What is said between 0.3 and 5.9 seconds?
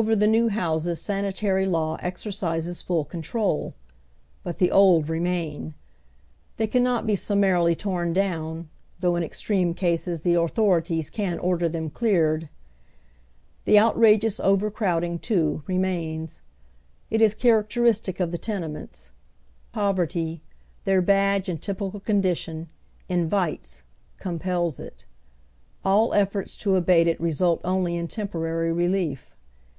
houses sanitary law exercises full controh But the old remain.